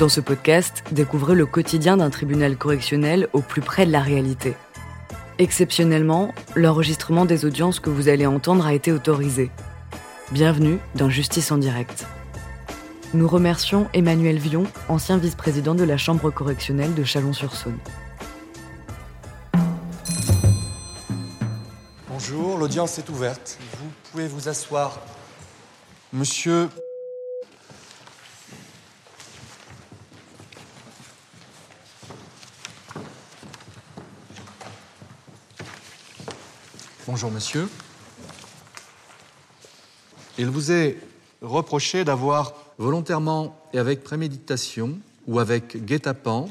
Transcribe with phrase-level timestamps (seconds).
[0.00, 4.54] Dans ce podcast, découvrez le quotidien d'un tribunal correctionnel au plus près de la réalité.
[5.36, 9.50] Exceptionnellement, l'enregistrement des audiences que vous allez entendre a été autorisé.
[10.32, 12.06] Bienvenue dans Justice en direct.
[13.12, 17.76] Nous remercions Emmanuel Vion, ancien vice-président de la Chambre correctionnelle de Chalon-sur-Saône.
[22.08, 23.58] Bonjour, l'audience est ouverte.
[23.78, 24.98] Vous pouvez vous asseoir.
[26.14, 26.70] Monsieur
[37.10, 37.68] Bonjour monsieur.
[40.38, 40.96] Il vous est
[41.42, 44.96] reproché d'avoir volontairement et avec préméditation
[45.26, 46.46] ou avec guet-apens,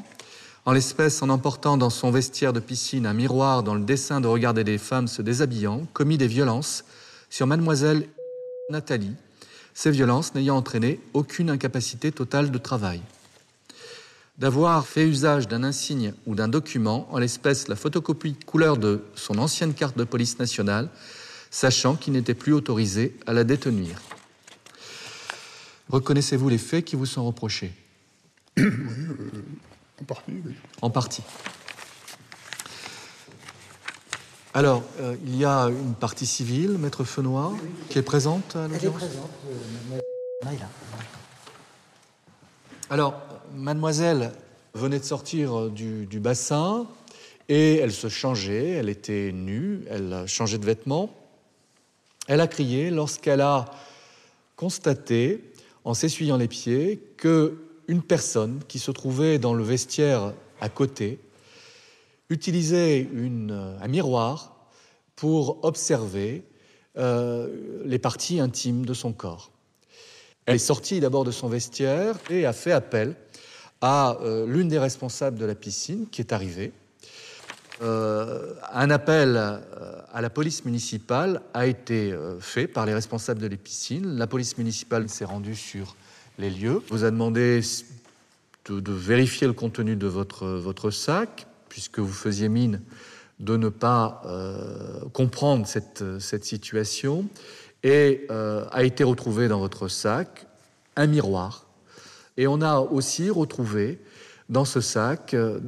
[0.66, 4.26] en l'espèce en emportant dans son vestiaire de piscine un miroir dans le dessein de
[4.26, 6.84] regarder des femmes se déshabillant, commis des violences
[7.30, 8.06] sur mademoiselle
[8.68, 9.14] Nathalie,
[9.72, 13.00] ces violences n'ayant entraîné aucune incapacité totale de travail
[14.38, 19.38] d'avoir fait usage d'un insigne ou d'un document, en l'espèce la photocopie couleur de son
[19.38, 20.88] ancienne carte de police nationale,
[21.50, 24.00] sachant qu'il n'était plus autorisé à la détenir.
[25.88, 27.72] Reconnaissez-vous les faits qui vous sont reprochés?
[28.56, 29.42] Oui, euh,
[30.00, 30.54] en partie, oui.
[30.82, 31.22] En partie.
[34.54, 37.52] Alors, euh, il y a une partie civile, Maître Fenoir,
[37.88, 38.94] qui est présente à Elle est l'audience?
[38.94, 39.30] présente,
[39.92, 40.00] euh,
[40.44, 40.68] Maïla.
[42.88, 43.22] Alors,
[43.54, 44.32] mademoiselle
[44.74, 46.86] venait de sortir du, du bassin
[47.48, 51.12] et elle se changeait, elle était nue, elle changeait de vêtements.
[52.28, 53.64] Elle a crié lorsqu'elle a
[54.56, 55.42] constaté,
[55.84, 61.18] en s'essuyant les pieds, que une personne qui se trouvait dans le vestiaire à côté
[62.28, 64.54] utilisait une- un miroir
[65.16, 66.44] pour observer
[66.98, 69.50] euh, les parties intimes de son corps.
[70.46, 73.14] Elle est sortie d'abord de son vestiaire et a fait appel
[73.80, 76.72] à euh, l'une des responsables de la piscine qui est arrivée.
[77.82, 79.58] Euh, un appel euh,
[80.12, 84.16] à la police municipale a été fait par les responsables de la piscine.
[84.16, 85.96] La police municipale s'est rendue sur
[86.38, 87.60] les lieux, vous a demandé
[88.66, 92.80] de, vérifier le contenu de votre, votre sac, puisque vous faisiez mine
[93.40, 94.22] de ne pas
[95.12, 97.26] comprendre cette, cette situation,
[97.82, 100.46] et a été retrouvé dans votre sac
[100.96, 101.69] un miroir.
[102.36, 103.98] Et on a aussi retrouvé
[104.48, 105.60] dans ce sac euh,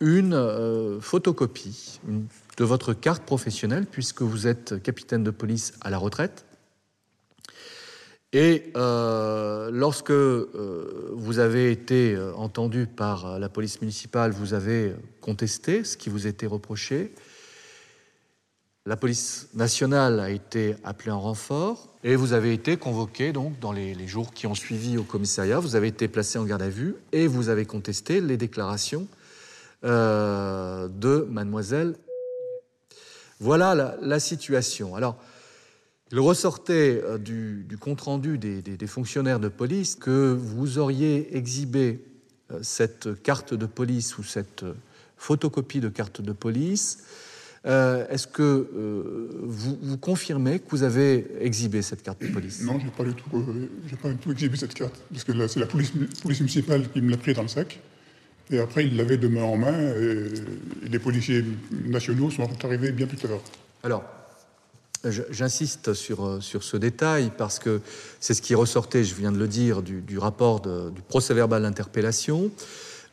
[0.00, 2.00] une euh, photocopie
[2.58, 6.44] de votre carte professionnelle, puisque vous êtes capitaine de police à la retraite.
[8.32, 15.96] Et euh, lorsque vous avez été entendu par la police municipale, vous avez contesté ce
[15.96, 17.14] qui vous était reproché.
[18.86, 23.72] La police nationale a été appelée en renfort et vous avez été convoqué donc dans
[23.72, 25.58] les, jours qui ont suivi au commissariat.
[25.58, 29.08] Vous avez été placé en garde à vue et vous avez contesté les déclarations
[29.82, 31.96] euh, de mademoiselle.
[33.40, 34.94] Voilà la, situation.
[34.94, 35.16] Alors,
[36.12, 42.04] il ressortait euh, du, du compte-rendu des, fonctionnaires de police que vous auriez exhibé
[42.52, 44.64] euh, cette carte de police ou cette
[45.16, 46.98] photocopie de carte de police.
[47.66, 52.62] Euh, Est-ce que euh, vous, vous confirmez que vous avez exhibé cette carte de police?
[52.62, 55.66] Non, pas du tout, euh, pas du tout exhibé cette carte, parce que c'est la
[55.66, 57.80] police, police municipale qui me l'a pris dans le sac.
[58.50, 60.26] Et après, il l'avait de main en main, et,
[60.84, 61.44] et les policiers
[61.86, 63.40] nationaux sont arrivés bien plus tard.
[63.82, 64.04] Alors,
[65.04, 67.80] je- j'insiste sur, sur ce détail parce que
[68.20, 71.62] c'est ce qui ressortait, je viens de le dire, du, du rapport de- du procès-verbal
[71.62, 72.50] d'interpellation.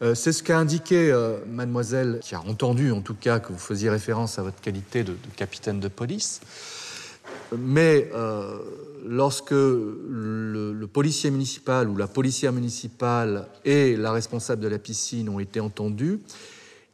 [0.02, 3.60] Euh, c'est ce qu'a indiqué euh, mademoiselle, qui a entendu en tout cas que vous
[3.60, 6.42] faisiez référence à votre qualité de, capitaine de police.
[7.58, 8.58] Mais euh,
[9.06, 15.40] lorsque le, policier municipal ou la policière municipale et la responsable de la piscine ont
[15.40, 16.20] été entendus,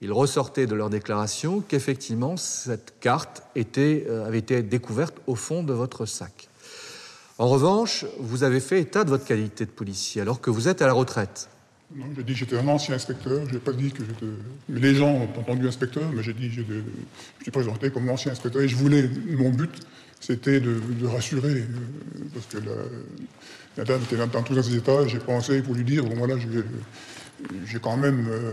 [0.02, 6.06] il ressortait de leur déclaration qu'effectivement cette carte avait été découverte au fond de votre
[6.06, 6.48] sac.
[7.38, 10.82] En revanche, vous avez fait état de votre qualité de policier alors que vous êtes
[10.82, 11.50] à la retraite.
[11.96, 14.26] Non, j'ai dit que j'étais un ancien inspecteur, j'ai pas dit que j'étais...
[14.68, 16.84] Mais les gens ont entendu inspecteur, mais j'ai dit que j'étais-
[17.44, 19.72] je présenté comme ancien inspecteur, et je voulais, mon but,
[20.20, 21.66] c'était de, rassurer, euh,
[22.32, 22.58] parce que
[23.78, 27.80] la, dame était dans, tous ses états, j'ai pensé pour lui dire, bon voilà, j'ai-
[27.80, 28.28] quand même...
[28.30, 28.52] euh,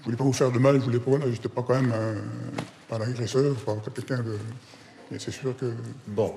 [0.00, 1.92] je voulais pas vous faire de mal, je voulais pas, voilà, j'étais pas quand même
[1.92, 2.14] un,
[2.88, 4.36] pas un agresseur, pas quelqu'un de...
[5.12, 5.72] Et c'est sûr que...
[6.08, 6.34] Bon.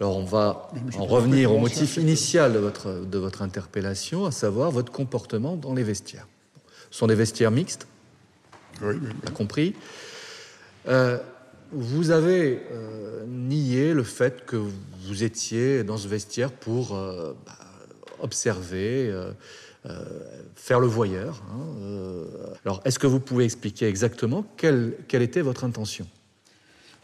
[0.00, 4.70] Alors on va en revenir au motif initial de votre, de votre interpellation, à savoir
[4.70, 6.26] votre comportement dans les vestiaires.
[6.90, 7.86] Ce sont des vestiaires mixtes,
[8.82, 9.74] Oui, oui, on a compris.
[10.88, 11.18] Euh,
[11.72, 17.52] vous avez euh, nié le fait que vous étiez dans ce vestiaire pour euh, bah,
[18.20, 19.32] observer, euh,
[19.86, 20.04] euh,
[20.54, 21.42] faire le voyeur.
[21.50, 22.24] hein, euh.
[22.64, 26.06] alors, est-ce que vous pouvez expliquer exactement quelle, quelle était votre intention?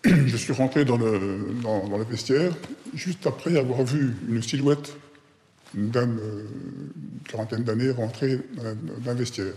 [0.05, 2.57] Je suis rentré dans le, vestiaire
[2.95, 4.97] juste après avoir vu une silhouette
[5.75, 6.45] d'une dame euh,
[7.29, 9.53] quarantaine d'années rentrer dans un- dans un vestiaire.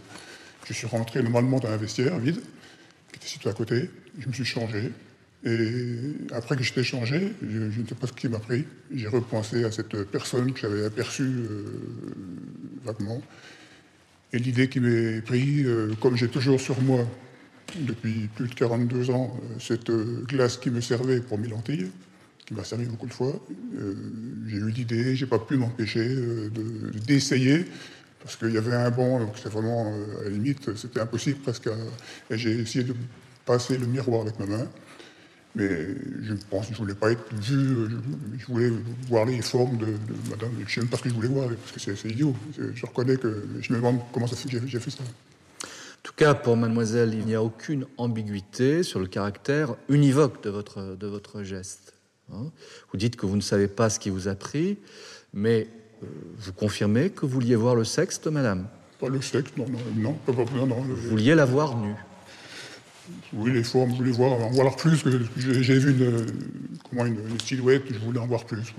[0.68, 2.40] Je suis rentré normalement dans un vestiaire vide,
[3.12, 3.90] qui était situé à côté.
[4.20, 4.92] Je me suis changé.
[5.46, 5.96] Et
[6.32, 8.66] après que j'étais changé, je, je ne sais pas ce qui m'a pris.
[8.94, 11.66] J'ai repensé à cette personne que j'avais aperçue euh,
[12.86, 13.22] vaguement.
[14.34, 17.06] Et l'idée qui m'est prise, euh, comme j'ai toujours sur moi,
[17.80, 21.90] depuis plus de 42 ans, euh, cette euh, glace qui me servait pour mes lentilles,
[22.46, 23.34] qui m'a servi beaucoup de fois,
[23.78, 23.96] euh,
[24.48, 27.66] j'ai eu l'idée, j'ai pas pu m'empêcher de- d'essayer,
[28.22, 31.68] parce qu'il y avait un banc, donc c'était vraiment, à la limite, c'était impossible presque.
[31.68, 32.94] à- et j'ai essayé de
[33.46, 34.68] passer le miroir avec ma main.
[35.56, 35.70] Mais
[36.24, 37.76] je pense que je voulais pas être vu,
[38.40, 38.72] je, voulais
[39.08, 39.86] voir les formes de,
[40.28, 40.50] madame.
[40.66, 42.36] Je sais même pas ce que je voulais voir, parce que c'est idiot.
[42.58, 45.04] Je reconnais que je me demande comment ça fait j'ai- j'ai fait ça.
[46.14, 50.52] En tout cas, pour mademoiselle, il n'y a aucune ambiguïté sur le caractère univoque de
[50.52, 51.96] votre, de votre geste.
[52.32, 52.52] hein.
[52.92, 54.78] vous dites que vous ne savez pas ce qui vous a pris,
[55.34, 55.68] mais
[56.04, 56.06] euh,
[56.38, 58.68] vous confirmez que vous vouliez voir le sexe de madame?
[59.00, 61.96] Pas le sexe, non, non, non, pas, pas- non, non, Vous vouliez la voir nue?
[63.34, 65.04] oui, les formes, je voulais voir, en voir plus.
[65.36, 66.26] J'ai vu une,
[66.92, 68.72] comment une, une silhouette, je voulais en voir plus.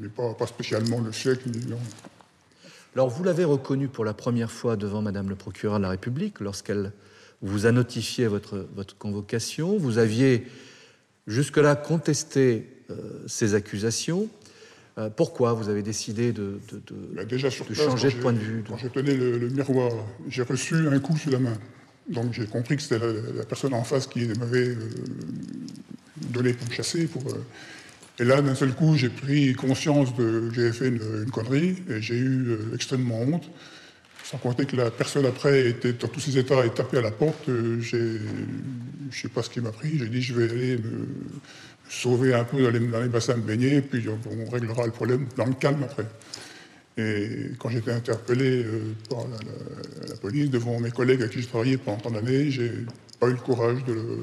[0.00, 1.78] Mais pas, pas spécialement le sexe, ni- non.
[2.94, 6.38] Alors, vous l'avez reconnu pour la première fois devant Madame le procureur de la République
[6.40, 6.92] lorsqu'elle
[7.42, 9.76] vous a notifié votre, votre convocation.
[9.76, 10.46] Vous aviez
[11.26, 12.94] jusque-là contesté euh,
[13.26, 14.28] ces accusations.
[14.96, 18.20] Euh, pourquoi vous avez décidé de, de- de- Bah, déjà sur de place, changer de
[18.20, 19.90] point de vue Quand je tenais le, le miroir,
[20.28, 21.58] j'ai reçu un coup sur la main.
[22.08, 24.76] Donc j'ai compris que c'était la, la personne en face qui m'avait euh,
[26.30, 27.06] donné pour me chasser.
[27.08, 27.22] Pour,
[28.20, 32.00] Et là, d'un seul coup, j'ai pris conscience de, que j'avais fait une, connerie et
[32.00, 33.50] j'ai eu euh, extrêmement honte.
[34.22, 37.10] Sans compter que la personne après était dans tous ses états et tapé à la
[37.10, 37.48] porte.
[37.48, 39.98] euh, je sais pas ce qui m'a pris.
[39.98, 41.06] J'ai dit je vais aller me
[41.88, 45.54] sauver un peu dans les, bassins de baignée, puis on, réglera le problème dans le
[45.54, 46.06] calme après.
[46.96, 49.26] Et quand j'étais interpellé euh, par
[50.08, 52.72] la, police devant mes collègues avec qui j'ai travaillé pendant tant d'années, j'ai
[53.18, 54.20] pas eu le courage de le.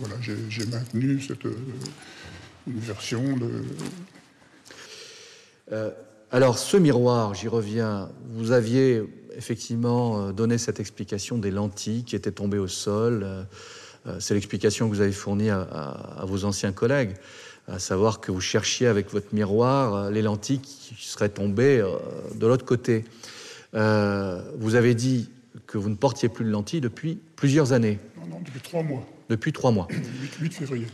[0.00, 1.56] Voilà, j'ai, j'ai maintenu cette euh,
[2.66, 3.50] une version de.
[5.72, 5.90] Euh,
[6.30, 9.02] alors, ce miroir, j'y reviens, vous aviez
[9.36, 13.22] effectivement euh, donné cette explication des lentilles qui étaient tombées au sol.
[13.24, 17.14] euh, C'est l'explication que vous avez fournie à, à- à vos anciens collègues,
[17.68, 21.84] à savoir que vous cherchiez avec votre miroir les lentilles qui seraient tombées
[22.34, 23.04] de l'autre côté.
[23.74, 25.28] Euh, vous avez dit
[25.66, 29.04] que vous ne portiez plus de lentilles depuis plusieurs années, Non, non, depuis trois mois,
[29.28, 29.88] depuis trois mois.
[29.90, 30.86] 8, 8 février.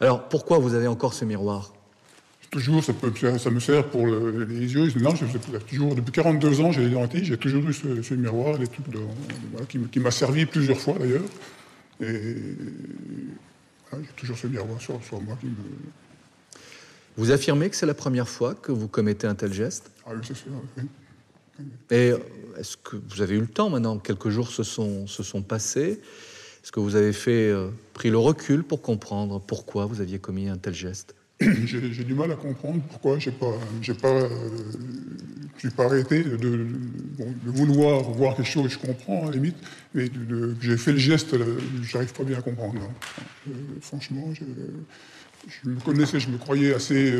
[0.00, 1.72] Alors, pourquoi vous avez encore ce miroir?
[2.50, 4.90] Toujours, ça, peut, ça, ça me sert pour le- les yeux.
[5.00, 5.26] Non, je,
[5.68, 8.88] toujours, depuis 42 ans, j'ai les lentilles, j'ai toujours eu ce, ce miroir, des trucs
[8.88, 8.98] de,
[9.50, 11.24] voilà, qui, m'a servi plusieurs fois d'ailleurs.
[12.00, 12.36] Et
[13.90, 15.52] voilà, j'ai toujours ce miroir sur, sur moi qui me.
[17.18, 19.90] Vous affirmez que c'est la première fois que vous commettez un tel geste?
[20.06, 20.52] Ah oui, c'est sûr.
[20.78, 20.84] oui.
[21.90, 22.12] Et
[22.56, 23.98] est-ce que vous avez eu le temps maintenant?
[23.98, 26.00] Quelques jours se sont, se sont passés.
[26.62, 30.48] Est-ce que vous avez fait, euh, pris le recul pour comprendre pourquoi vous aviez commis
[30.48, 31.14] un tel geste?
[31.40, 33.56] J'ai du mal à comprendre pourquoi j'ai pas,
[34.02, 34.28] pas, euh,
[35.76, 36.66] pas arrêté de,
[37.46, 39.56] vouloir voir quelque chose, je comprends à la limite,
[39.94, 40.10] mais
[40.60, 41.36] j'ai fait le geste,
[41.82, 42.74] j'arrive pas bien à comprendre.
[42.74, 42.90] non.
[43.48, 44.44] Euh, franchement, je,
[45.48, 47.14] je me connaissais, je me croyais assez,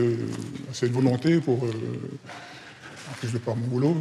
[0.69, 3.97] assez de volonté pour, en plus de par mon boulot,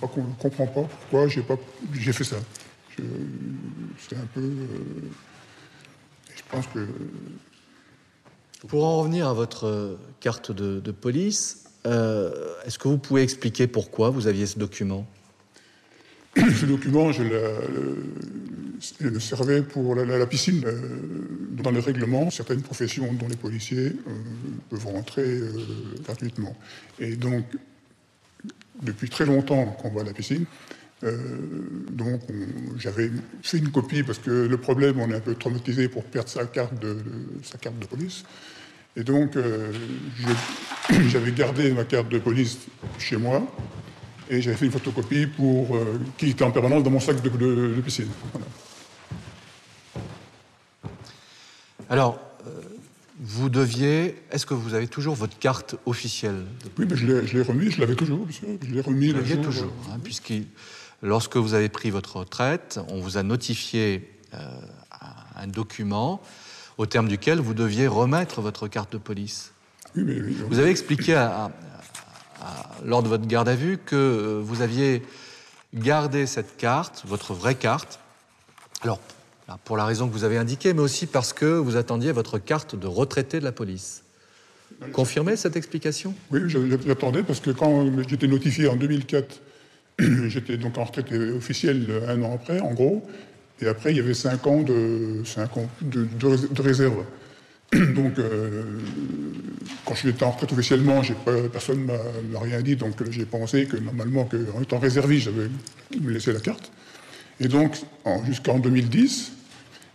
[0.00, 2.36] pas, com- comprends pas pourquoi j'ai fait ça.
[3.98, 4.66] C'est un peu, euh,
[6.36, 6.86] je pense que
[8.68, 13.22] Pour en revenir à votre euh, carte de, de police, euh, est-ce que vous pouvez
[13.22, 15.06] expliquer pourquoi vous aviez ce document?
[16.36, 17.28] Ce document, je la-
[17.68, 18.04] le,
[19.00, 20.62] il me servait pour la, la- la piscine.
[21.62, 24.10] dans le règlement, certaines professions, dont les policiers, euh,
[24.70, 25.50] peuvent rentrer euh,
[26.04, 26.56] gratuitement.
[26.98, 27.44] Et donc,
[28.82, 30.44] depuis très longtemps qu'on va à la piscine,
[31.04, 31.16] euh,
[31.90, 33.10] donc on- j'avais
[33.42, 36.44] fait une copie parce que le problème, on est un peu traumatisé pour perdre sa
[36.46, 37.02] carte de, de-
[37.42, 38.24] sa carte de police.
[38.96, 39.72] Et donc, euh,
[41.08, 42.58] j'avais gardé ma carte de police
[42.98, 43.42] chez moi
[44.30, 47.28] et j'avais fait une photocopie pour, euh, qui était en permanence dans mon sac de,
[47.28, 48.08] de- de piscine.
[48.32, 48.46] Voilà.
[51.90, 52.50] Alors, euh,
[53.20, 54.16] vous deviez.
[54.30, 56.44] Est-ce que vous avez toujours votre carte officielle
[56.78, 58.48] Oui, mais je l'ai remis, je l'avais toujours, sûr.
[58.62, 59.42] Je l'ai remis Vous le jour.
[59.42, 60.32] toujours, hein, puisque
[61.02, 64.38] lorsque vous avez pris votre retraite, on vous a notifié euh,
[65.36, 66.20] un document
[66.78, 69.52] au terme duquel vous deviez remettre votre carte de police.
[69.96, 71.50] Oui, mais oui, Vous avez expliqué à,
[72.40, 75.02] à- lors de votre garde à vue que euh, vous aviez
[75.74, 78.00] gardé cette carte, votre vraie carte.
[78.82, 78.98] Alors,
[79.64, 82.74] pour la raison que vous avez indiquée, mais aussi parce que vous attendiez votre carte
[82.74, 84.02] de retraité de la police.
[84.92, 86.14] Confirmez cette explication?
[86.30, 89.40] Oui, j'attendais parce que quand j'étais notifié en 2004,
[90.28, 93.06] j'étais donc en retraite officielle un an après, en gros,
[93.60, 96.06] et après il y avait cinq ans de, cinq ans de,
[96.62, 97.04] réserve.
[97.94, 98.64] Donc, euh,
[99.86, 101.00] quand je suis en retraite officiellement,
[101.50, 105.48] personne ne m'a rien dit, donc j'ai pensé que normalement, qu'en étant réserviste, j'avais
[106.06, 106.70] laissé la carte.
[107.40, 107.78] Et donc,
[108.26, 109.32] jusqu'en 2010,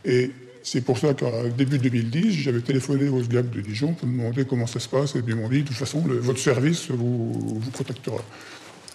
[0.06, 0.32] et
[0.64, 4.46] c'est pour ça qu'au début 2010, j'avais téléphoné au SGAP de Dijon pour me demander
[4.46, 7.72] comment ça se passe, et ils m'ont dit, de toute façon, votre service vous, vous
[7.72, 8.24] contactera.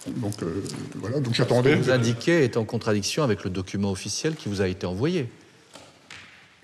[0.07, 0.63] Donc euh,
[0.95, 1.75] voilà, donc j'attendais.
[1.75, 5.29] Vous indiquez est en contradiction avec le document officiel qui vous a été envoyé.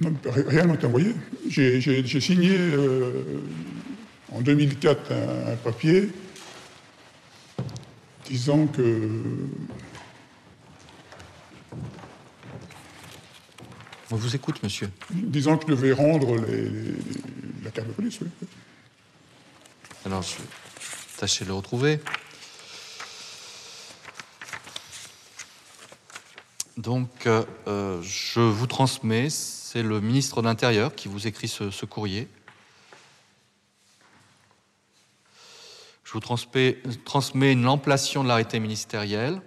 [0.02, 1.14] Non, rien n'a été envoyé.
[1.48, 3.12] J'ai signé euh,
[4.32, 6.10] en 2004 un, papier
[8.26, 9.10] disant que.
[14.12, 14.90] On vous écoute, monsieur.
[15.12, 16.36] Disant que je devais rendre
[17.64, 18.28] la carte de police, oui.
[20.06, 20.26] Alors,
[21.18, 22.00] tâchez de le retrouver.
[26.80, 31.86] Donc, euh, euh, je vous transmets, c'est le ministre de l'Intérieur qui vous écrit ce,
[31.86, 32.30] courrier.
[36.06, 39.42] Je vous transmets, une amplation de l'arrêté ministériel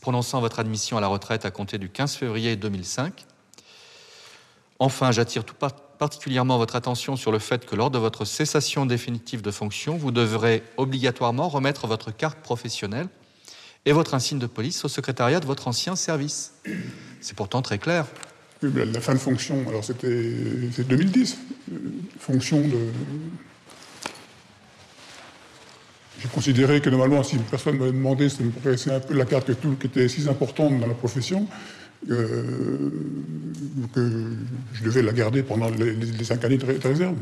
[0.00, 3.26] prononçant votre admission à la retraite à compter du 15 février 2005.
[4.78, 5.56] Enfin, j'attire tout
[5.98, 10.12] particulièrement votre attention sur le fait que lors de votre cessation définitive de fonction, vous
[10.12, 13.08] devrez obligatoirement remettre votre carte professionnelle
[13.86, 16.54] et votre insigne de police au secrétariat de votre ancien service.
[17.20, 18.06] C'est pourtant très clair.
[18.62, 21.36] la fin de fonction, alors c'était 2010,
[22.18, 22.78] fonction de.
[26.20, 29.86] J'ai considéré que normalement, si une personne m'avait demandé, c'est un peu la carte qui
[29.86, 31.46] était si importante dans la profession,
[32.10, 32.90] euh,
[33.94, 34.30] que
[34.72, 37.16] je devais la garder pendant les, cinq années de réserve.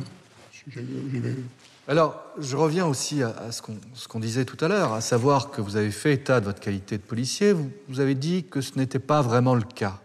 [1.89, 3.61] Alors, je reviens aussi à, ce
[4.07, 6.97] qu'on disait tout à l'heure, à savoir que vous avez fait état de votre qualité
[6.97, 7.53] de policier.
[7.53, 9.99] Vous, avez dit que ce n'était pas vraiment le cas.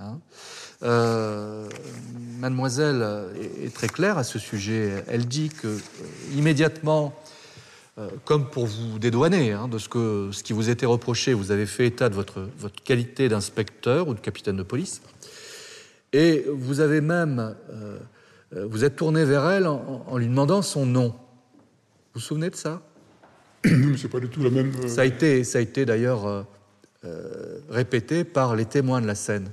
[0.00, 0.18] Hein.
[0.82, 1.68] Euh,
[2.40, 3.06] mademoiselle
[3.62, 5.04] est, très claire à ce sujet.
[5.06, 5.78] Elle dit que euh,
[6.34, 7.14] immédiatement,
[7.98, 11.52] euh, comme pour vous dédouaner hein, de ce, que, ce qui vous était reproché, vous
[11.52, 12.48] avez fait état de votre,
[12.82, 15.00] qualité d'inspecteur ou de capitaine de police.
[16.12, 17.54] Et vous avez même
[18.52, 21.08] vous êtes tourné vers elle en, lui demandant son nom.
[21.08, 22.82] Vous vous souvenez de ça?
[23.70, 24.72] Non, c'est pas du tout la même.
[24.82, 26.46] Euh, ça a été, ça a été d'ailleurs
[27.04, 29.50] euh, répété par les témoins de la scène.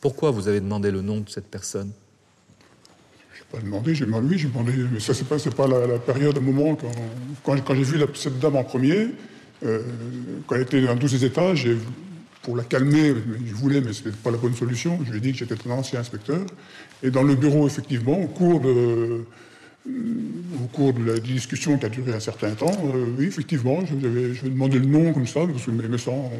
[0.00, 1.90] Pourquoi vous avez demandé le nom de cette personne?
[3.32, 5.98] Je n'ai pas demandé, j'ai demandé, oui, j'ai demandé, mais ça, c'est pas, pas la,
[5.98, 6.76] période, un moment,
[7.42, 9.08] quand, quand, j'ai vu cette dame en premier,
[9.62, 11.66] quand elle était dans tous ses étages,
[12.46, 13.12] pour la calmer,
[13.44, 15.00] je voulais, mais ce n'était pas la bonne solution.
[15.04, 16.46] Je lui ai dit que j'étais un ancien inspecteur.
[17.02, 19.24] Et dans le bureau, effectivement, au cours de,
[19.84, 23.96] au cours de la discussion qui a duré un certain temps, euh, oui, effectivement, je
[23.96, 26.30] vais, je demander le nom comme ça, parce que, mais, sans,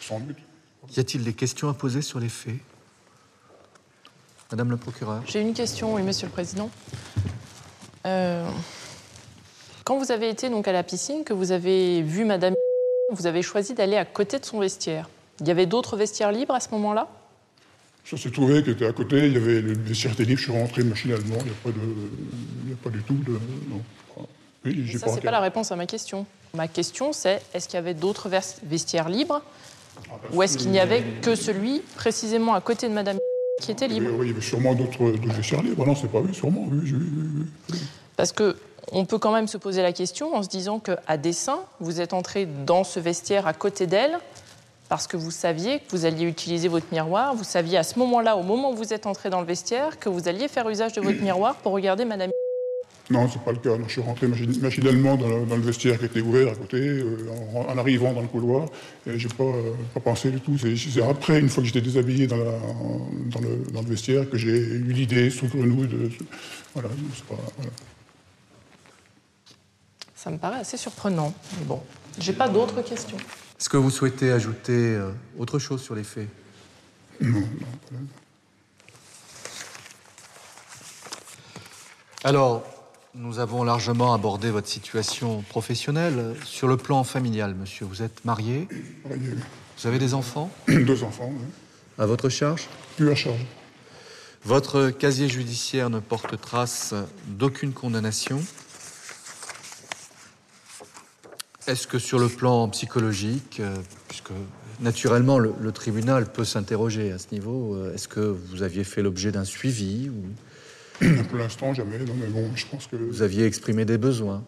[0.00, 0.38] sans but.
[0.96, 2.56] Y a-t-il des questions à poser sur les faits?
[4.50, 5.22] Madame le procureur.
[5.26, 6.70] J'ai une question, oui, Monsieur le Président.
[8.06, 8.48] Euh,
[9.86, 12.54] quand vous avez été donc à la piscine, que vous avez vu Madame,
[13.12, 15.08] vous avez choisi d'aller à côté de son vestiaire.
[15.40, 17.08] Il y avait d'autres vestiaires libres à ce moment-là?
[18.04, 20.50] Ça s'est trouvé qu'il était à côté, il y avait le vestiaire était libre, je
[20.50, 23.32] suis rentré machinalement, il n'y a, pas de, a pas du tout de...
[23.70, 23.80] Non.
[24.64, 26.26] Oui, ça, c'est pas la réponse à ma question.
[26.52, 28.28] Ma question, c'est est-ce qu'il y avait d'autres
[28.64, 29.40] vestiaires libres
[30.10, 33.18] ah, ou est-ce qu'il n'y avait que celui précisément à côté de Madame
[33.62, 34.10] qui était libre?
[34.18, 35.86] oui, il y avait sûrement d'autres vestiaires libres.
[35.86, 36.66] Non, c'est pas oui, sûrement.
[36.72, 36.92] Oui,
[37.70, 37.78] oui,
[38.16, 38.56] Parce que
[38.92, 42.12] on peut quand même se poser la question en se disant qu'à dessein, vous êtes
[42.12, 44.18] entré dans ce vestiaire à côté d'elle
[44.88, 48.36] parce que vous saviez que vous alliez utiliser votre miroir, vous saviez à ce moment-là,
[48.36, 51.00] au moment où vous êtes entré dans le vestiaire, que vous alliez faire usage de
[51.00, 52.30] votre miroir pour regarder Madame.
[53.08, 53.70] Non, c'est pas le cas.
[53.86, 57.16] je suis rentré machinalement dans le, vestiaire qui était ouvert à côté, euh,
[57.54, 58.66] en, arrivant dans le couloir.
[59.06, 60.58] Et j'ai pas, euh, pas pensé du tout.
[60.58, 65.46] C'est après, une fois que j'étais déshabillé dans, le, vestiaire, que j'ai eu l'idée sous
[65.54, 66.10] nous de.
[66.74, 66.88] Voilà,
[67.28, 67.70] pas, voilà.
[70.26, 71.32] Ça me paraît assez surprenant.
[71.56, 71.80] Mais bon,
[72.18, 73.16] j'ai pas d'autres questions.
[73.16, 76.26] Est-ce que vous souhaitez ajouter euh, autre chose sur les faits?
[82.24, 82.64] Alors,
[83.14, 86.34] nous avons largement abordé votre situation professionnelle.
[86.44, 88.66] Sur le plan familial, monsieur, vous êtes marié?
[89.04, 90.50] Vous avez des enfants?
[90.66, 91.46] Deux enfants, oui.
[91.98, 92.66] À votre charge?
[92.96, 93.46] Plus à charge.
[94.44, 96.94] Votre casier judiciaire ne porte trace
[97.28, 98.42] d'aucune condamnation.
[101.66, 103.74] Est-ce que sur le plan psychologique, euh,
[104.08, 104.30] puisque
[104.80, 109.02] naturellement le, le tribunal peut s'interroger à ce niveau, euh, est-ce que vous aviez fait
[109.02, 111.98] l'objet d'un suivi ou Pour l'instant, jamais.
[111.98, 112.96] Non, mais bon, je pense que.
[112.96, 114.44] vous aviez exprimé des besoins?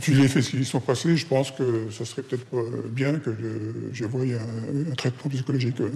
[0.00, 3.30] Vu les faits qui sont passés, je pense que ça serait peut-être euh, bien que
[3.32, 5.80] je, je voie un, un traitement psychologique.
[5.80, 5.90] euh.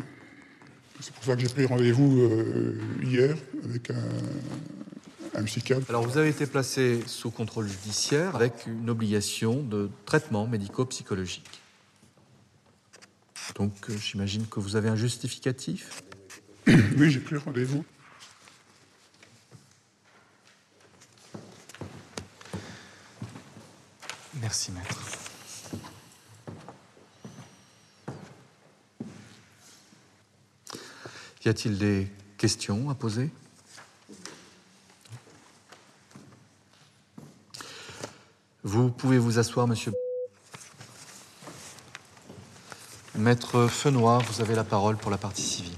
[1.00, 3.34] C'est pour ça que j'ai pris rendez-vous euh, hier
[3.64, 3.94] avec un,
[5.35, 5.88] un psychiatre.
[5.88, 11.61] Alors vous avez été placé sous contrôle judiciaire avec une obligation de traitement médico-psychologique.
[13.57, 16.03] Donc euh, j'imagine que vous avez un justificatif
[16.67, 17.85] Oui, j'ai pris rendez-vous.
[24.41, 25.00] Merci maître.
[31.45, 33.31] Y a-t-il des questions à poser?
[38.75, 39.93] Vous pouvez vous asseoir, monsieur.
[43.14, 45.76] Maître Fenoir, vous avez la parole pour la partie civile.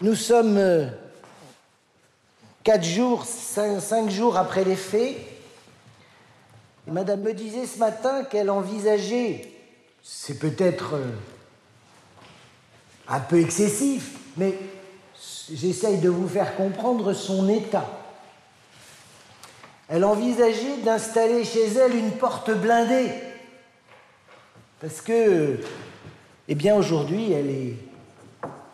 [0.00, 0.90] Nous sommes euh,
[2.62, 5.16] quatre jours, cinq, jours après les faits.
[6.86, 9.52] Madame me disait ce matin qu'elle envisageait,
[10.04, 11.10] c'est peut-être euh,
[13.08, 14.56] un peu excessif, mais
[15.52, 17.97] j'essaye de vous faire comprendre son état.
[19.88, 23.10] Elle envisageait d'installer chez elle une porte blindée.
[24.80, 25.58] Parce que,
[26.46, 27.74] eh bien, aujourd'hui, elle est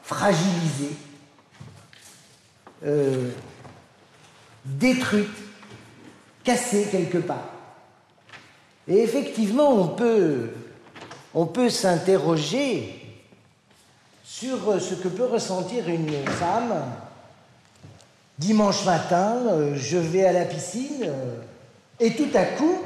[0.03, 0.97] fragilisée,
[2.85, 3.31] euh,
[4.65, 5.31] détruite,
[6.43, 7.49] cassée quelque part.
[8.87, 10.51] Et effectivement, on peut,
[11.33, 13.01] on peut s'interroger
[14.25, 16.75] sur ce que peut ressentir une femme.
[18.39, 21.37] Dimanche matin, euh, je vais à la piscine euh,
[22.01, 22.79] et tout à coup,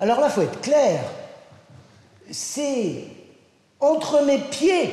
[0.00, 1.04] alors là, il faut être clair,
[2.30, 3.04] c'est
[3.78, 4.92] entre mes pieds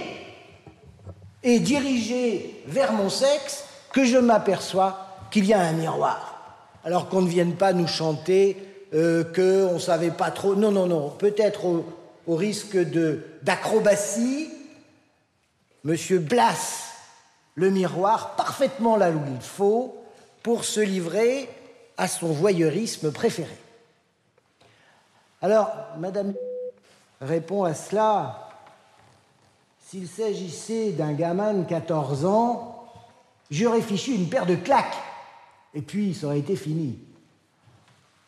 [1.42, 6.36] et dirigé vers mon sexe que je m'aperçois qu'il y a un miroir.
[6.84, 8.58] Alors qu'on ne vienne pas nous chanter
[8.94, 10.56] euh, qu'on ne savait pas trop.
[10.56, 11.10] Non, non, non.
[11.10, 11.86] Peut-être au,
[12.28, 12.78] au risque
[13.42, 14.50] d'acrobatie,
[15.84, 16.89] Monsieur Blas
[17.60, 19.98] le miroir parfaitement là où il faut
[20.44, 21.50] pour se livrer
[21.98, 23.58] à son voyeurisme préféré.
[25.42, 26.34] Alors, Madame
[27.20, 28.50] répond à cela
[29.86, 32.86] s'il s'agissait d'un gamin de 14 ans,
[33.52, 34.98] j'aurais fichu une paire de claques.
[35.74, 36.98] Et puis, ça aurait été fini.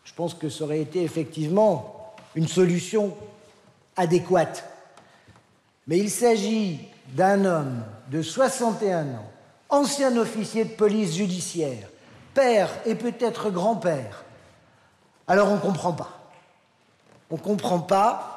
[0.04, 3.15] Je pense que ça aurait été effectivement une solution
[3.96, 4.67] adéquate.
[5.88, 6.80] Mais il s'agit
[7.12, 9.32] d'un homme de 61 ans,
[9.69, 11.88] ancien officier de police judiciaire,
[12.34, 14.24] père et peut-être grand-père.
[15.28, 16.19] Alors on ne comprend pas.
[17.30, 18.28] On ne comprend pas.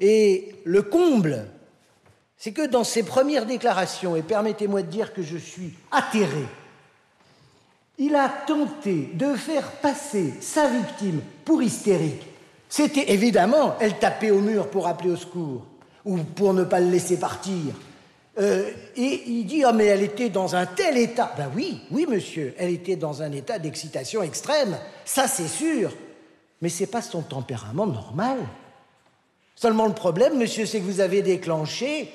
[0.00, 1.46] Et le comble,
[2.36, 6.46] c'est que dans ses premières déclarations, et permettez-moi de dire que je suis atterré,
[7.98, 12.26] il a tenté de faire passer sa victime pour hystérique.
[12.68, 15.66] C'était évidemment, elle tapait au mur pour appeler au secours,
[16.04, 17.74] ou pour ne pas le laisser partir.
[18.38, 21.34] Euh, et il dit, ah mais elle était dans un tel état.
[21.36, 25.92] Ben oui, oui monsieur, elle était dans un état d'excitation extrême, ça c'est sûr.
[26.62, 28.38] Mais c'est pas son tempérament normal.
[29.54, 32.10] Seulement le problème, monsieur, c'est que vous avez déclenché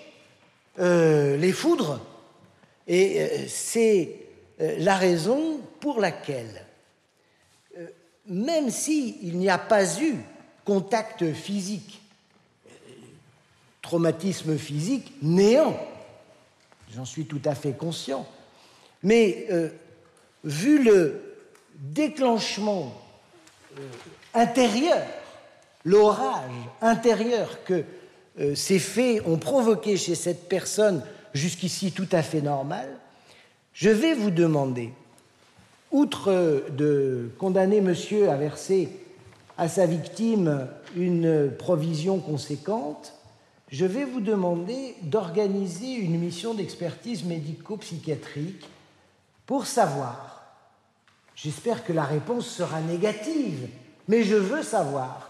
[0.80, 1.99] euh, les foudres.
[2.88, 4.15] Et euh, c'est
[4.60, 6.65] la raison pour laquelle,
[8.25, 10.15] même s'il n'y a pas eu
[10.65, 12.01] contact physique,
[13.84, 15.77] traumatisme physique, néant,
[16.97, 18.25] j'en suis tout à fait conscient,
[19.03, 19.69] mais euh,
[20.43, 21.21] vu le
[21.75, 22.91] déclenchement
[23.77, 23.81] euh,
[24.33, 25.05] intérieur,
[25.86, 26.49] l'orage
[26.81, 27.83] intérieur que
[28.39, 31.03] euh, ces faits ont provoqué chez cette personne
[31.36, 32.89] jusqu'ici tout à fait normale,
[33.73, 34.91] je vais vous demander,
[35.91, 38.89] outre de condamner monsieur à verser
[39.60, 43.13] à sa victime une provision conséquente,
[43.69, 48.65] je vais vous demander d'organiser une mission d'expertise médico-psychiatrique
[49.45, 50.43] pour savoir,
[51.36, 53.67] j'espère que la réponse sera négative,
[54.08, 55.30] mais je veux savoir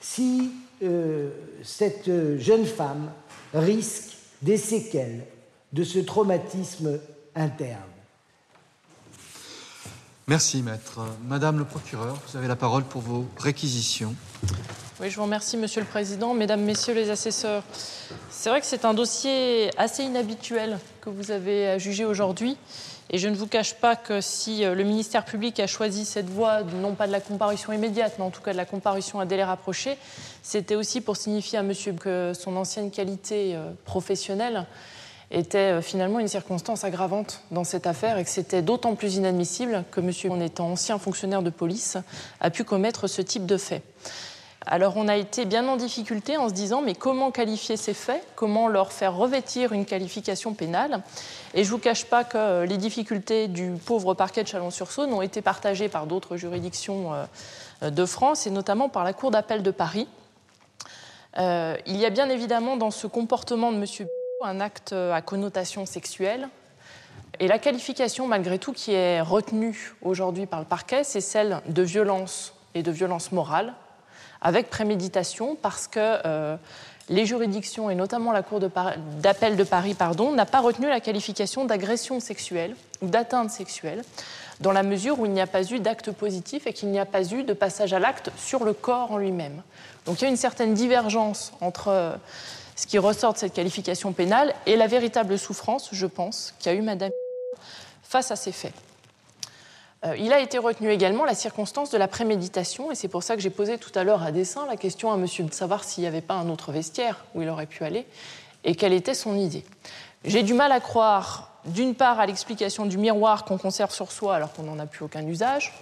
[0.00, 0.50] si
[0.82, 1.30] euh,
[1.62, 3.10] cette jeune femme
[3.54, 5.26] risque des séquelles
[5.72, 6.98] de ce traumatisme
[7.34, 7.80] interne.
[10.26, 11.00] Merci, maître.
[11.26, 14.14] Madame le procureur, vous avez la parole pour vos réquisitions.
[15.00, 16.34] Oui, je vous remercie, Monsieur le Président.
[16.34, 17.62] Mesdames, Messieurs les assesseurs,
[18.28, 22.58] c'est vrai que c'est un dossier assez inhabituel que vous avez à juger aujourd'hui.
[23.08, 26.28] Et je ne vous cache pas que si euh, le ministère public a choisi cette
[26.28, 29.24] voie, non pas de la comparution immédiate, mais en tout cas de la comparution à
[29.24, 29.96] délai rapproché,
[30.42, 34.66] c'était aussi pour signifier à monsieur que son ancienne qualité euh, professionnelle
[35.30, 39.82] était euh, finalement une circonstance aggravante dans cette affaire et que c'était d'autant plus inadmissible
[39.90, 41.96] que monsieur, en étant ancien fonctionnaire de police,
[42.40, 43.82] a pu commettre ce type de fait.
[44.66, 48.22] Alors on a été bien en difficulté en se disant mais comment qualifier ces faits?
[48.34, 51.02] Comment leur faire revêtir une qualification pénale?
[51.54, 55.22] Et je ne vous cache pas que les difficultés du pauvre parquet de Chalon-sur-Saône ont
[55.22, 57.14] été partagées par d'autres juridictions
[57.82, 60.06] euh, de France et notamment par la Cour d'appel de Paris.
[61.38, 64.08] Euh, il y a bien évidemment dans ce comportement de M.
[64.44, 66.48] un acte à connotation sexuelle.
[67.38, 71.82] Et la qualification, malgré tout, qui est retenue aujourd'hui par le parquet, c'est celle de
[71.82, 73.74] violence et de violence morale,
[74.40, 76.56] avec préméditation parce que euh,
[77.08, 81.64] les juridictions, et notamment la Cour d'appel de, Paris, pardon, n'a pas retenu la qualification
[81.64, 84.02] d'agression sexuelle ou d'atteinte sexuelle,
[84.60, 87.06] dans la mesure où il n'y a pas eu d'acte positif et qu'il n'y a
[87.06, 89.62] pas eu de passage à l'acte sur le corps en lui-même.
[90.06, 92.18] Donc il y a une certaine divergence entre
[92.76, 96.82] ce qui ressort de cette qualification pénale et la véritable souffrance, je pense, qu'a eu
[96.82, 97.10] Madame
[98.02, 98.72] face à ces faits.
[100.06, 103.36] Euh, il a été retenu également la circonstance de la préméditation, et c'est pour ça
[103.36, 106.02] que j'ai posé tout à l'heure à dessein la question à monsieur de savoir s'il
[106.02, 108.06] n'y avait pas un autre vestiaire où il aurait pu aller,
[108.64, 109.64] et quelle était son idée.
[110.24, 114.36] J'ai du mal à croire, d'une part, à l'explication du miroir qu'on conserve sur soi
[114.36, 115.74] alors qu'on n'en a plus aucun usage,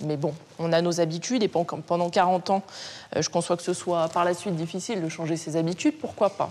[0.00, 2.62] mais bon, on a nos habitudes, et pendant 40 ans,
[3.14, 6.30] euh, je conçois que ce soit par la suite difficile de changer ses habitudes, pourquoi
[6.30, 6.50] pas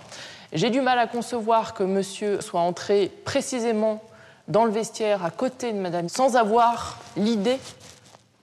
[0.54, 4.02] J'ai du mal à concevoir que monsieur soit entré précisément
[4.50, 7.60] dans le vestiaire à côté de Madame sans avoir l'idée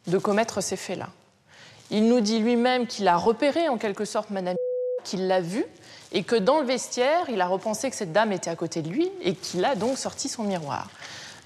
[0.07, 1.09] de commettre ces faits-là.
[1.91, 4.57] Il nous dit lui-même qu'il a repéré en quelque sorte Madame,
[5.05, 5.67] qu'il l'a vue
[6.13, 8.89] et que dans le vestiaire, il a repensé que cette dame était à côté de
[8.89, 10.89] lui et qu'il a donc sorti son miroir.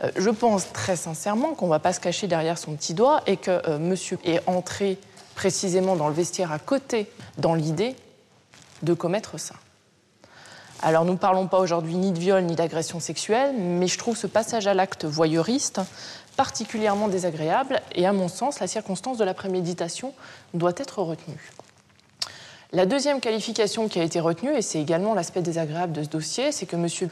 [0.05, 3.23] Euh, je pense très sincèrement qu'on ne va pas se cacher derrière son petit doigt
[3.27, 4.99] et que euh, monsieur est entré
[5.35, 7.97] précisément dans le vestiaire à côté dans l'idée
[8.83, 9.55] de commettre ça.
[10.83, 14.17] Alors nous ne parlons pas aujourd'hui ni de viol ni d'agression sexuelle, mais je trouve
[14.17, 15.81] ce passage à l'acte voyeuriste
[16.37, 20.15] particulièrement désagréable et à mon sens, la circonstance de la préméditation
[20.55, 21.53] doit être retenue.
[22.73, 26.53] La deuxième qualification qui a été retenue, et c'est également l'aspect désagréable de ce dossier,
[26.53, 27.11] c'est que monsieur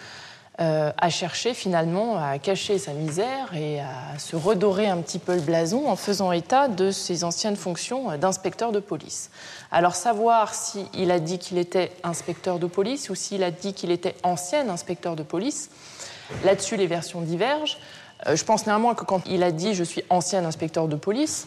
[0.60, 5.36] euh, a cherché finalement à cacher sa misère et à se redorer un petit peu
[5.36, 9.30] le blason en faisant état de ses anciennes fonctions d'inspecteur de police.
[9.70, 13.92] Alors savoir s'il a dit qu'il était inspecteur de police ou s'il a dit qu'il
[13.92, 15.70] était ancien inspecteur de police,
[16.44, 17.78] là-dessus les versions divergent.
[18.26, 21.46] Euh, je pense néanmoins que quand il a dit je suis ancien inspecteur de police,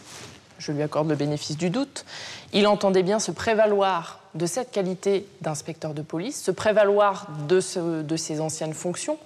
[0.58, 2.06] je lui accorde le bénéfice du doute,
[2.54, 8.40] il entendait bien se prévaloir de cette qualité d'inspecteur de police, se prévaloir de, ses
[8.40, 9.18] anciennes fonctions,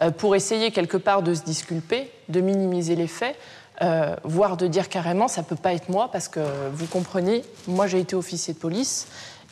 [0.00, 3.36] euh, pour essayer quelque part de se disculper, de minimiser les faits,
[3.82, 6.40] euh, voire de dire carrément ça ne peut pas être moi, parce que
[6.72, 9.06] vous comprenez, moi j'ai été officier de police,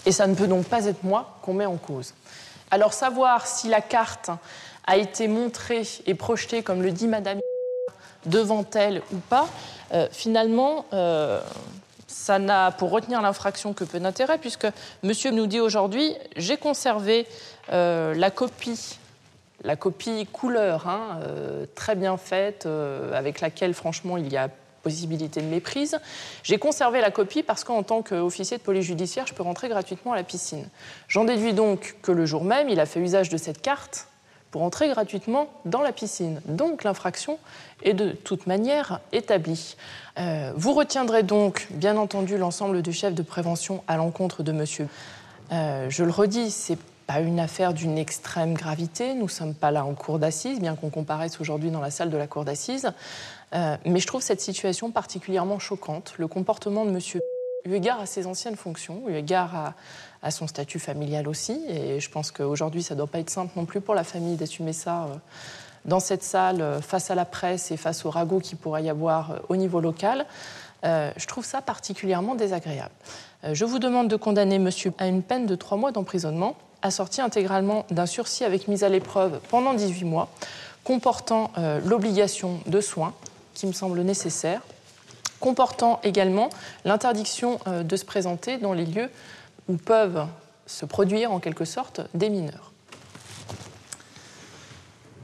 [0.06, 2.14] et ça ne peut donc pas être moi qu'on met en cause.
[2.70, 4.30] Alors savoir si la carte
[4.86, 7.38] a été montrée et projetée, comme le dit Madame,
[8.26, 9.46] devant elle ou pas,
[9.92, 10.84] euh, finalement,
[12.10, 14.66] ça n'a pour retenir l'infraction que peu d'intérêt, puisque
[15.02, 17.26] monsieur nous dit aujourd'hui j'ai conservé
[17.72, 18.98] euh, la copie,
[19.62, 24.48] la copie couleur, hein, euh, très bien faite, euh, avec laquelle franchement il y a
[24.82, 25.98] possibilité de méprise.
[26.42, 30.12] J'ai conservé la copie parce qu'en tant qu'officier de police judiciaire, je peux rentrer gratuitement
[30.12, 30.66] à la piscine.
[31.06, 34.08] J'en déduis donc que le jour même, il a fait usage de cette carte
[34.50, 36.40] pour entrer gratuitement dans la piscine.
[36.46, 37.38] Donc l'infraction
[37.82, 39.76] est de toute manière établie.
[40.18, 44.88] Euh, vous retiendrez donc, bien entendu, l'ensemble du chef de prévention à l'encontre de monsieur.
[45.52, 49.14] Euh, je le redis, c'est pas une affaire d'une extrême gravité.
[49.14, 52.10] Nous ne sommes pas là en cour d'assises, bien qu'on comparaisse aujourd'hui dans la salle
[52.10, 52.92] de la cour d'assises.
[53.54, 56.14] Euh, mais je trouve cette situation particulièrement choquante.
[56.18, 57.20] Le comportement de monsieur,
[57.64, 59.74] eu égard à ses anciennes fonctions, eu égard
[60.22, 61.60] à, son statut familial aussi.
[61.68, 64.36] Et je pense qu'aujourd'hui, ça ne doit pas être simple non plus pour la famille
[64.36, 65.14] d'assumer ça euh,
[65.86, 68.90] dans cette salle, euh, face à la presse et face au ragot qu'il pourrait y
[68.90, 70.26] avoir euh, au niveau local.
[70.82, 72.94] je trouve ça particulièrement désagréable.
[73.52, 77.84] je vous demande de condamner monsieur à une peine de trois mois d'emprisonnement, assortie intégralement
[77.90, 80.30] d'un sursis avec mise à l'épreuve pendant 18 mois,
[80.82, 81.50] comportant
[81.84, 83.12] l'obligation de soins,
[83.52, 84.62] qui me semble nécessaire,
[85.40, 86.50] comportant également
[86.84, 89.10] l'interdiction de se présenter dans les lieux
[89.68, 90.26] où peuvent
[90.66, 92.72] se produire en quelque sorte des mineurs.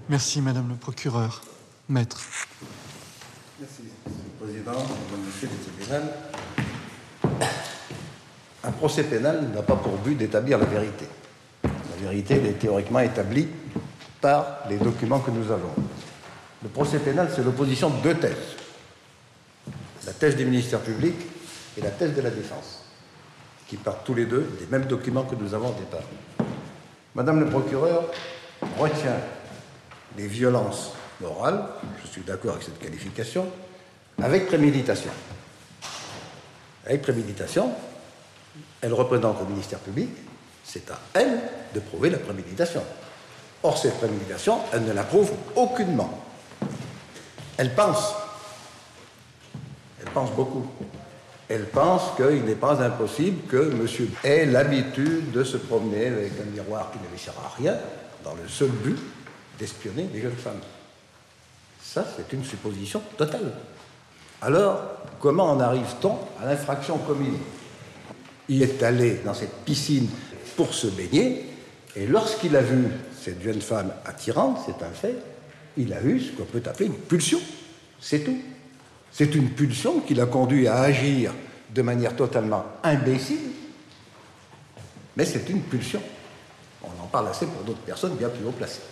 [0.08, 1.42] Merci, Madame le procureur.
[1.88, 2.20] Maître.
[3.60, 6.12] Merci, Monsieur le Président, Madame, Monsieur le Tribunal.
[8.64, 11.06] Un procès pénal n'a pas pour but d'établir la vérité.
[11.62, 13.46] La vérité, elle est théoriquement établie
[14.20, 15.72] par les documents que nous avons.
[16.62, 18.56] Le procès pénal, c'est l'opposition de deux thèses.
[20.06, 21.14] La thèse du ministère public
[21.76, 22.82] et la thèse de la défense,
[23.66, 26.06] qui partent tous les deux des mêmes documents que nous avons au départ.
[27.14, 28.04] Madame le procureur
[28.78, 29.16] retient
[30.16, 31.66] les violences morales,
[32.02, 33.46] je suis d'accord avec cette qualification,
[34.22, 35.10] avec préméditation.
[36.86, 37.72] Avec préméditation,
[38.80, 40.10] elle représente le ministère public,
[40.62, 41.40] c'est à elle
[41.74, 42.82] de prouver la préméditation.
[43.62, 46.22] Or, cette préméditation, elle ne la prouve aucunement.
[47.56, 48.14] Elle pense.
[50.16, 50.66] Elle pense beaucoup.
[51.46, 56.50] Elle pense qu'il n'est pas impossible que monsieur ait l'habitude de se promener avec un
[56.50, 57.74] miroir qui ne lui sert à rien,
[58.24, 58.96] dans le seul but
[59.58, 60.60] d'espionner les jeunes femmes.
[61.82, 63.52] Ça, c'est une supposition totale.
[64.40, 64.80] Alors,
[65.20, 67.36] comment en arrive-t-on à l'infraction commune?
[68.48, 70.08] Il est allé dans cette piscine
[70.56, 71.44] pour se baigner,
[71.94, 72.86] et lorsqu'il a vu
[73.20, 75.16] cette jeune femme attirante, c'est un fait,
[75.76, 77.38] il a eu ce qu'on peut appeler une pulsion.
[78.00, 78.38] C'est tout.
[79.16, 81.32] C'est une pulsion qui l'a conduit à agir
[81.74, 83.48] de manière totalement imbécile,
[85.16, 86.02] mais c'est une pulsion.
[86.84, 88.82] On en parle assez pour d'autres personnes bien plus haut placées.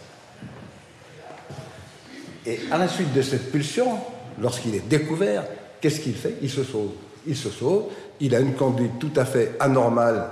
[2.46, 3.98] Et à la suite de cette pulsion,
[4.40, 5.44] lorsqu'il est découvert,
[5.82, 6.36] qu'est-ce qu'il fait?
[6.40, 6.92] Il se sauve.
[7.26, 10.30] Il se sauve, il a une conduite tout à fait anormale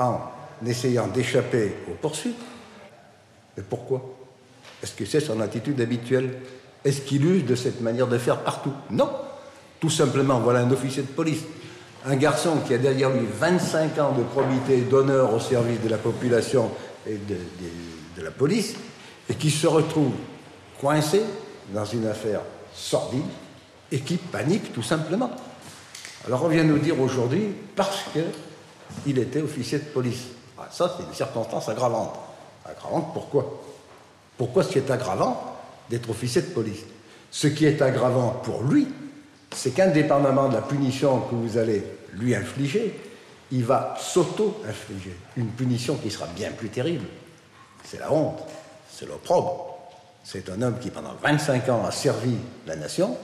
[0.00, 0.18] en
[0.66, 2.34] essayant d'échapper aux poursuites.
[3.56, 4.02] Mais pourquoi?
[4.82, 6.38] Est-ce que c'est son attitude habituelle?
[6.84, 8.72] Est-ce qu'il use de cette manière de faire partout?
[8.90, 9.08] Non.
[9.80, 11.42] Tout simplement, voilà un officier de police.
[12.04, 15.98] Un garçon qui a derrière lui 25 ans de probité, d'honneur au service de la
[15.98, 16.70] population
[17.06, 18.74] et de, la police,
[19.28, 20.12] et qui se retrouve
[20.80, 21.22] coincé
[21.72, 22.40] dans une affaire
[22.74, 23.24] sordide
[23.90, 25.30] et qui panique tout simplement.
[26.26, 30.24] Alors on vient nous dire aujourd'hui, parce qu'il était officier de police.
[30.58, 32.14] Ah, ça, c'est une circonstance aggravante.
[32.64, 33.62] Aggravante pourquoi?
[34.36, 35.56] Pourquoi ce qui est aggravant
[35.88, 36.80] d'être officier de police?
[37.30, 38.88] Ce qui est aggravant pour lui,
[39.54, 41.82] c'est qu'indépendamment de la punition que vous allez
[42.14, 42.94] lui infliger,
[43.50, 47.06] il va s'auto-infliger une punition qui sera bien plus terrible.
[47.84, 48.40] C'est la honte,
[48.90, 49.78] c'est l'opprobre.
[50.24, 53.16] C'est un homme qui, pendant 25 ans, a servi la nation,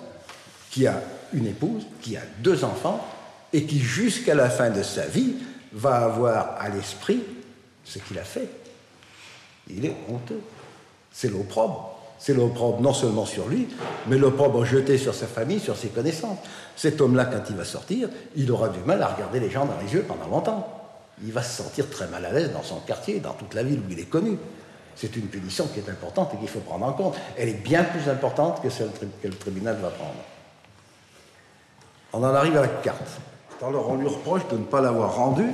[0.71, 1.01] qui a
[1.35, 3.05] une épouse, qui a deux enfants,
[3.53, 5.35] et qui, jusqu'à la fin de sa vie,
[5.73, 7.23] va avoir à l'esprit
[7.85, 8.49] ce qu'il a fait.
[9.69, 10.41] Il est honteux.
[11.13, 11.93] C'est l'opprobre.
[12.25, 13.69] C'est l'opprobre non seulement sur lui,
[14.07, 16.39] mais l'opprobre jeté sur sa famille, sur ses connaissances.
[16.75, 19.77] Cet homme-là, quand il va sortir, il aura du mal à regarder les gens dans
[19.85, 20.67] les yeux pendant longtemps.
[21.23, 23.79] Il va se sentir très mal à l'aise dans son quartier, dans toute la ville
[23.87, 24.39] où il est connu.
[24.97, 27.15] C'est une punition qui est importante et qu'il faut prendre en compte.
[27.37, 28.89] Elle est bien plus importante que celle
[29.23, 30.15] que le tribunal va prendre.
[32.15, 33.21] On en arrive à la carte.
[33.61, 35.51] Alors on lui reproche de ne pas l'avoir rendue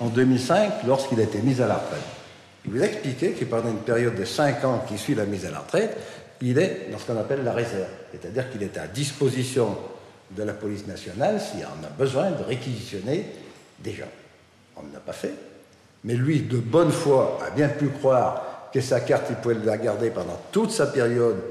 [0.00, 2.19] en 2005 lorsqu'il a été mis à la retraite.
[2.64, 5.46] Il vous a expliqué que pendant une période de 5 ans qui suit la mise
[5.46, 5.96] à la retraite,
[6.42, 7.88] il est dans ce qu'on appelle la réserve.
[8.12, 9.76] C'est-à-dire qu'il est à disposition
[10.30, 13.26] de la police nationale s'il en a besoin de réquisitionner
[13.78, 14.10] des gens.
[14.76, 15.34] On ne l'a pas fait.
[16.04, 19.76] Mais lui, de bonne foi, a bien pu croire que sa carte, il pouvait la
[19.76, 21.42] garder pendant toute sa période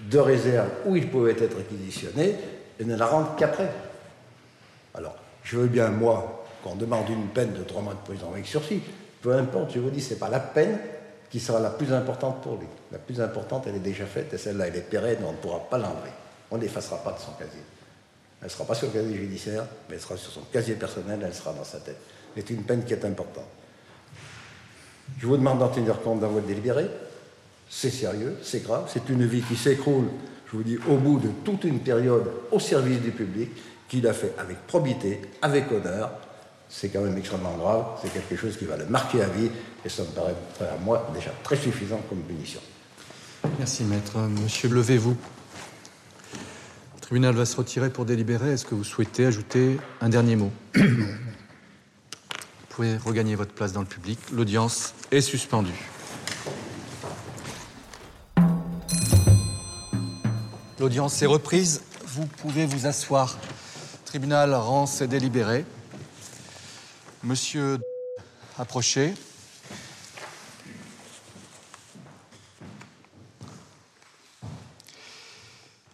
[0.00, 2.34] de réserve où il pouvait être réquisitionné
[2.78, 3.70] et ne la rendre qu'après.
[4.94, 8.46] Alors, je veux bien, moi, qu'on demande une peine de trois mois de prison avec
[8.46, 8.82] sursis.
[9.26, 10.78] Peu importe, je vous dis, ce n'est pas la peine
[11.28, 12.68] qui sera la plus importante pour lui.
[12.92, 15.58] La plus importante, elle est déjà faite et celle-là, elle est pérenne, on ne pourra
[15.68, 16.12] pas l'enlever.
[16.52, 17.64] On n'effacera pas de son casier.
[18.40, 21.18] Elle ne sera pas sur le casier judiciaire, mais elle sera sur son casier personnel,
[21.24, 21.96] elle sera dans sa tête.
[22.36, 23.48] C'est une peine qui est importante.
[25.18, 26.88] Je vous demande d'en tenir compte dans votre délibéré.
[27.68, 30.06] C'est sérieux, c'est grave, c'est une vie qui s'écroule,
[30.46, 33.50] je vous dis, au bout de toute une période au service du public,
[33.88, 36.12] qu'il a fait avec probité, avec honneur.
[36.68, 39.50] C'est quand même extrêmement grave, c'est quelque chose qui va le marquer à vie,
[39.84, 42.60] et ça me paraît à moi déjà très suffisant comme punition.
[43.58, 44.18] Merci maître.
[44.18, 45.16] Monsieur, levez-vous.
[46.94, 48.52] Le tribunal va se retirer pour délibérer.
[48.52, 50.50] Est-ce que vous souhaitez ajouter un dernier mot?
[52.68, 54.18] Vous pouvez regagner votre place dans le public.
[54.34, 55.88] L'audience est suspendue.
[60.78, 61.80] L'audience est reprise.
[62.04, 63.38] Vous pouvez vous asseoir.
[64.02, 65.64] Le tribunal rend ses délibérés.
[67.26, 67.80] Monsieur,
[68.56, 69.12] approchez.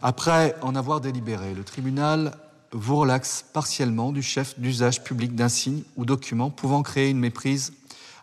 [0.03, 2.37] Après en avoir délibéré, le tribunal
[2.73, 7.73] vous relaxe partiellement du chef d'usage public d'un signe ou document pouvant créer une méprise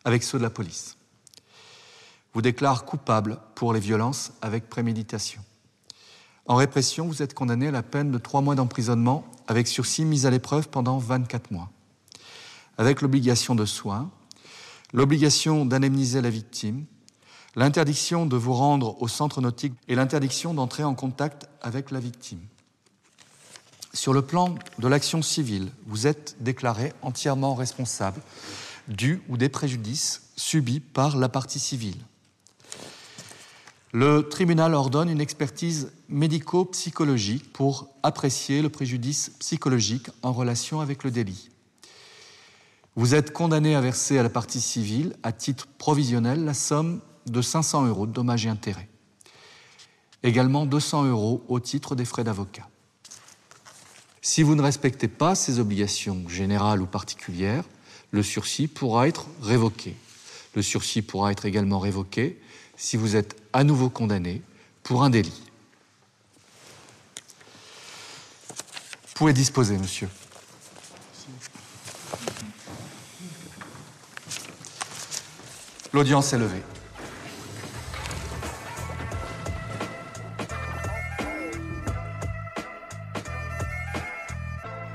[0.06, 0.96] avec ceux de la police.
[2.36, 5.42] Vous déclare coupable pour les violences avec préméditation.
[6.46, 10.28] En répression, vous êtes condamné à la peine de trois mois d'emprisonnement avec sursis mis
[10.28, 11.72] à l'épreuve pendant 24 mois.
[12.80, 14.10] Avec l'obligation de soins,
[14.94, 16.86] l'obligation d'indemniser la victime,
[17.58, 22.40] l'interdiction de vous rendre au centre nautique et l'interdiction d'entrer en contact avec la victime.
[23.94, 28.22] Sur le plan de l'action civile, vous êtes déclaré entièrement responsable
[28.88, 31.98] du ou des préjudices subis par la partie civile.
[33.92, 41.12] Le tribunal ordonne une expertise médico-psychologique pour apprécier le préjudice psychologique en relation avec le
[41.12, 41.49] délit.
[43.00, 47.42] Vous êtes condamné à verser à la partie civile, à titre provisionnel, la somme de
[47.42, 48.90] 500 euros de dommages et intérêts.
[50.22, 52.68] Également 200 euros au titre des frais d'avocat.
[54.22, 57.64] Si vous ne respectez pas ces obligations générales ou particulières,
[58.12, 59.96] le sursis pourra être révoqué.
[60.54, 62.38] Le sursis pourra être également révoqué
[62.76, 64.42] si vous êtes à nouveau condamné
[64.84, 65.42] pour un délit.
[68.50, 70.10] Vous pouvez disposer, monsieur?
[75.92, 76.62] L'audience est levée.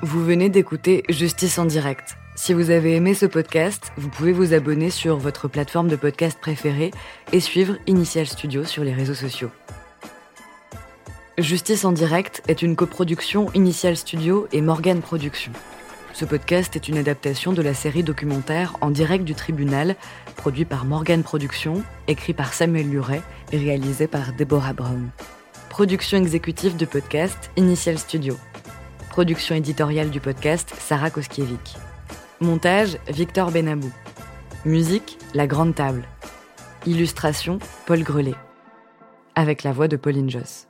[0.03, 2.17] Vous venez d'écouter Justice en direct.
[2.37, 6.39] Si vous avez aimé ce podcast, vous pouvez vous abonner sur votre plateforme de podcast
[6.41, 6.93] préférée
[7.33, 9.51] et suivre Initial Studio sur les réseaux sociaux.
[11.39, 15.53] Justice en direct est une coproduction Initial Studio et Morgan Productions.
[16.15, 19.97] Ce podcast est une adaptation de la série documentaire En direct du tribunal,
[20.35, 25.11] produit par Morgan Productions, écrit par Samuel Luret et réalisé par Deborah Brown.
[25.71, 28.37] Production exécutive du podcast Initial Studio.
[29.11, 31.77] Production éditoriale du podcast Sarah Koskiewicz.
[32.41, 33.91] Montage Victor Benabou.
[34.65, 36.05] Musique La Grande Table.
[36.87, 38.35] Illustration Paul Grelet.
[39.35, 40.69] Avec la voix de Pauline Joss.